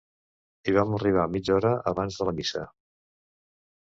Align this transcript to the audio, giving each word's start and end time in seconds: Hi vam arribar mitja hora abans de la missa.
Hi 0.69 0.73
vam 0.77 0.95
arribar 0.97 1.25
mitja 1.33 1.53
hora 1.57 1.73
abans 1.91 2.17
de 2.21 2.27
la 2.31 2.33
missa. 2.39 2.63